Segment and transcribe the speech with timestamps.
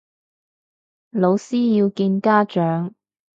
[1.11, 2.95] 老師要見家長